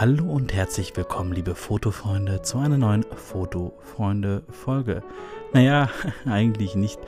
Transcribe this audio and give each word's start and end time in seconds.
Hallo 0.00 0.26
und 0.26 0.54
herzlich 0.54 0.96
willkommen, 0.96 1.32
liebe 1.32 1.56
Fotofreunde, 1.56 2.40
zu 2.42 2.58
einer 2.58 2.78
neuen 2.78 3.02
Fotofreunde-Folge. 3.02 5.02
Naja, 5.52 5.90
eigentlich 6.24 6.76
nicht. 6.76 7.00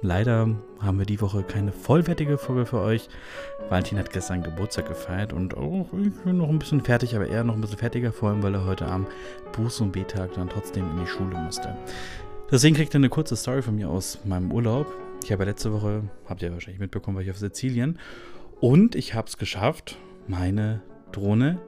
Leider 0.00 0.48
haben 0.78 0.98
wir 0.98 1.04
die 1.04 1.20
Woche 1.20 1.42
keine 1.42 1.70
vollwertige 1.70 2.38
Folge 2.38 2.64
für 2.64 2.78
euch. 2.78 3.10
Valentin 3.68 3.98
hat 3.98 4.10
gestern 4.10 4.42
Geburtstag 4.42 4.88
gefeiert 4.88 5.34
und 5.34 5.54
oh, 5.54 5.86
ich 6.02 6.14
bin 6.24 6.38
noch 6.38 6.48
ein 6.48 6.58
bisschen 6.58 6.80
fertig, 6.80 7.14
aber 7.14 7.28
eher 7.28 7.44
noch 7.44 7.56
ein 7.56 7.60
bisschen 7.60 7.76
fertiger, 7.76 8.10
vor 8.10 8.30
allem 8.30 8.42
weil 8.42 8.54
er 8.54 8.64
heute 8.64 8.86
am 8.86 9.06
Buß- 9.52 9.82
und 9.82 9.92
B-Tag 9.92 10.32
dann 10.32 10.48
trotzdem 10.48 10.90
in 10.92 11.04
die 11.04 11.10
Schule 11.10 11.38
musste. 11.38 11.76
Deswegen 12.50 12.74
kriegt 12.74 12.94
ihr 12.94 13.00
eine 13.00 13.10
kurze 13.10 13.36
Story 13.36 13.60
von 13.60 13.76
mir 13.76 13.90
aus 13.90 14.18
meinem 14.24 14.50
Urlaub. 14.50 14.86
Ich 15.22 15.30
habe 15.30 15.44
letzte 15.44 15.74
Woche, 15.74 16.04
habt 16.24 16.40
ihr 16.40 16.50
wahrscheinlich 16.50 16.80
mitbekommen, 16.80 17.18
war 17.18 17.22
ich 17.22 17.30
auf 17.30 17.36
Sizilien. 17.36 17.98
Und 18.60 18.94
ich 18.94 19.12
habe 19.12 19.28
es 19.28 19.36
geschafft, 19.36 19.98
meine 20.26 20.80
Drohne 21.12 21.58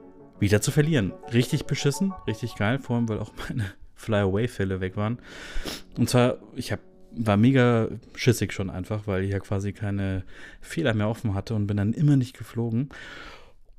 wieder 0.43 0.61
zu 0.61 0.71
verlieren. 0.71 1.13
Richtig 1.33 1.65
beschissen, 1.65 2.13
richtig 2.27 2.55
geil, 2.55 2.77
vor 2.77 2.97
allem 2.97 3.09
weil 3.09 3.19
auch 3.19 3.33
meine 3.49 3.65
Fly-Away-Fälle 3.95 4.81
weg 4.81 4.97
waren. 4.97 5.17
Und 5.97 6.09
zwar, 6.09 6.37
ich 6.55 6.71
hab, 6.71 6.79
war 7.11 7.37
mega 7.37 7.89
schissig 8.15 8.53
schon 8.53 8.69
einfach, 8.69 9.07
weil 9.07 9.23
ich 9.23 9.31
ja 9.31 9.39
quasi 9.39 9.73
keine 9.73 10.23
Fehler 10.61 10.93
mehr 10.93 11.09
offen 11.09 11.33
hatte 11.33 11.55
und 11.55 11.67
bin 11.67 11.77
dann 11.77 11.93
immer 11.93 12.17
nicht 12.17 12.37
geflogen. 12.37 12.89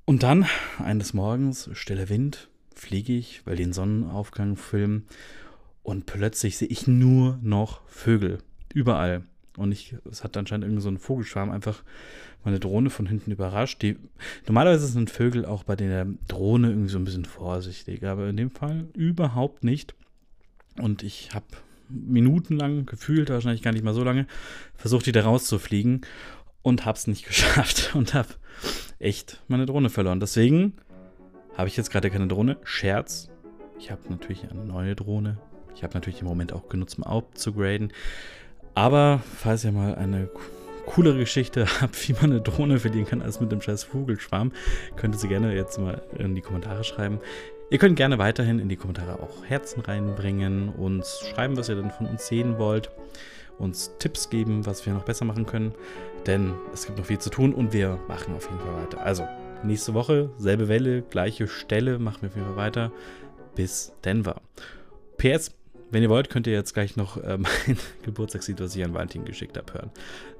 Und 0.04 0.22
dann, 0.22 0.46
eines 0.78 1.14
Morgens, 1.14 1.70
stiller 1.72 2.08
Wind, 2.08 2.48
fliege 2.74 3.12
ich, 3.12 3.46
weil 3.46 3.56
den 3.56 3.72
Sonnenaufgang 3.72 4.56
filmen 4.56 5.06
und 5.82 6.06
plötzlich 6.06 6.56
sehe 6.58 6.68
ich 6.68 6.86
nur 6.86 7.38
noch 7.42 7.86
Vögel. 7.88 8.38
Überall. 8.72 9.24
Und 9.56 9.72
ich, 9.72 9.94
es 10.10 10.24
hat 10.24 10.36
anscheinend 10.36 10.64
irgend 10.64 10.82
so 10.82 10.88
ein 10.88 10.98
Vogelschwarm 10.98 11.50
einfach 11.50 11.82
meine 12.44 12.60
Drohne 12.60 12.90
von 12.90 13.06
hinten 13.06 13.30
überrascht. 13.30 13.82
Die, 13.82 13.96
normalerweise 14.46 14.86
sind 14.86 15.10
Vögel 15.10 15.46
auch 15.46 15.62
bei 15.62 15.76
der 15.76 16.06
Drohne 16.28 16.70
irgendwie 16.70 16.90
so 16.90 16.98
ein 16.98 17.04
bisschen 17.04 17.24
vorsichtig, 17.24 18.04
aber 18.04 18.28
in 18.28 18.36
dem 18.36 18.50
Fall 18.50 18.88
überhaupt 18.94 19.64
nicht. 19.64 19.94
Und 20.78 21.02
ich 21.02 21.30
habe 21.34 21.46
minutenlang 21.88 22.86
gefühlt, 22.86 23.30
wahrscheinlich 23.30 23.62
gar 23.62 23.72
nicht 23.72 23.84
mal 23.84 23.94
so 23.94 24.02
lange, 24.02 24.26
versucht, 24.74 25.06
die 25.06 25.12
da 25.12 25.22
rauszufliegen 25.22 26.02
und 26.62 26.84
habe 26.84 26.98
es 26.98 27.06
nicht 27.06 27.26
geschafft 27.26 27.92
und 27.94 28.14
habe 28.14 28.28
echt 28.98 29.42
meine 29.48 29.66
Drohne 29.66 29.90
verloren. 29.90 30.20
Deswegen 30.20 30.74
habe 31.56 31.68
ich 31.68 31.76
jetzt 31.76 31.90
gerade 31.90 32.10
keine 32.10 32.26
Drohne. 32.26 32.56
Scherz. 32.64 33.30
Ich 33.78 33.90
habe 33.90 34.02
natürlich 34.08 34.50
eine 34.50 34.64
neue 34.64 34.96
Drohne. 34.96 35.38
Ich 35.74 35.82
habe 35.82 35.94
natürlich 35.94 36.20
im 36.20 36.26
Moment 36.26 36.52
auch 36.52 36.68
genutzt, 36.68 36.98
um 36.98 37.04
aufzugraden. 37.04 37.92
Aber 38.74 39.20
falls 39.38 39.64
ihr 39.64 39.72
mal 39.72 39.94
eine 39.94 40.28
coolere 40.86 41.18
Geschichte 41.18 41.66
habt, 41.80 42.08
wie 42.08 42.12
man 42.12 42.24
eine 42.24 42.40
Drohne 42.40 42.78
verlieren 42.78 43.06
kann 43.06 43.22
als 43.22 43.40
mit 43.40 43.52
dem 43.52 43.60
scheiß 43.60 43.84
Vogelschwarm, 43.84 44.52
könnt 44.96 45.14
ihr 45.14 45.18
sie 45.18 45.28
gerne 45.28 45.54
jetzt 45.54 45.78
mal 45.78 46.02
in 46.18 46.34
die 46.34 46.40
Kommentare 46.40 46.84
schreiben. 46.84 47.20
Ihr 47.70 47.78
könnt 47.78 47.96
gerne 47.96 48.18
weiterhin 48.18 48.58
in 48.58 48.68
die 48.68 48.76
Kommentare 48.76 49.20
auch 49.20 49.44
Herzen 49.46 49.80
reinbringen, 49.80 50.68
uns 50.68 51.26
schreiben, 51.30 51.56
was 51.56 51.68
ihr 51.68 51.76
denn 51.76 51.90
von 51.90 52.06
uns 52.06 52.26
sehen 52.26 52.58
wollt, 52.58 52.90
uns 53.58 53.92
Tipps 53.98 54.28
geben, 54.28 54.66
was 54.66 54.84
wir 54.84 54.92
noch 54.92 55.04
besser 55.04 55.24
machen 55.24 55.46
können, 55.46 55.74
denn 56.26 56.52
es 56.72 56.86
gibt 56.86 56.98
noch 56.98 57.06
viel 57.06 57.18
zu 57.18 57.30
tun 57.30 57.54
und 57.54 57.72
wir 57.72 57.98
machen 58.06 58.34
auf 58.34 58.44
jeden 58.44 58.60
Fall 58.60 58.82
weiter. 58.82 59.00
Also, 59.00 59.26
nächste 59.62 59.94
Woche, 59.94 60.30
selbe 60.36 60.68
Welle, 60.68 61.02
gleiche 61.02 61.48
Stelle, 61.48 61.98
machen 61.98 62.22
wir 62.22 62.28
auf 62.28 62.36
jeden 62.36 62.48
Fall 62.48 62.56
weiter. 62.56 62.92
Bis 63.54 63.92
Denver. 64.04 64.42
PS, 65.16 65.52
wenn 65.94 66.02
ihr 66.02 66.10
wollt, 66.10 66.28
könnt 66.28 66.48
ihr 66.48 66.52
jetzt 66.52 66.74
gleich 66.74 66.96
noch 66.96 67.16
äh, 67.16 67.38
mein 67.38 67.78
Geburtstagslied, 68.02 68.60
was 68.60 68.74
ich 68.76 68.84
an 68.84 68.92
Valentin 68.92 69.24
geschickt 69.24 69.56
habe, 69.56 69.72
hören. 69.72 69.90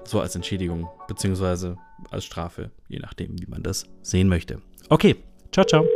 So 0.05 0.21
als 0.21 0.35
Entschädigung, 0.35 0.89
beziehungsweise 1.09 1.79
als 2.11 2.25
Strafe, 2.25 2.71
je 2.89 2.99
nachdem, 2.99 3.41
wie 3.41 3.47
man 3.47 3.63
das 3.63 3.87
sehen 4.03 4.29
möchte. 4.29 4.61
Okay, 4.91 5.17
ciao, 5.53 5.65
ciao. 5.65 5.87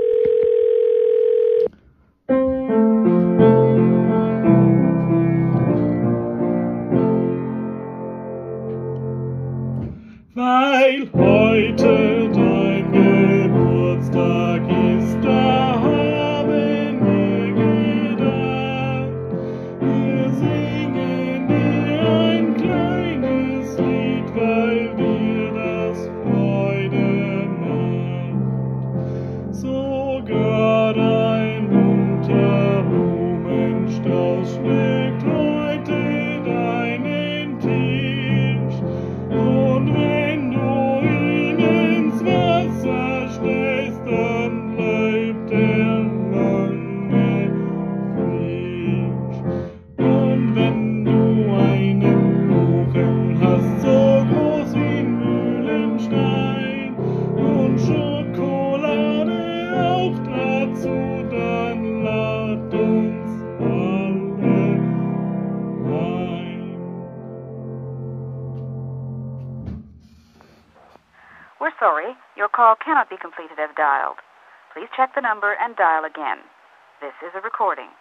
We're 71.69 71.85
sorry, 71.85 72.17
your 72.35 72.49
call 72.49 72.81
cannot 72.81 73.11
be 73.13 73.21
completed 73.21 73.61
as 73.61 73.69
dialed. 73.77 74.25
Please 74.73 74.89
check 74.97 75.13
the 75.13 75.21
number 75.21 75.53
and 75.53 75.77
dial 75.77 76.09
again. 76.09 76.41
This 77.05 77.13
is 77.21 77.37
a 77.37 77.45
recording. 77.45 77.93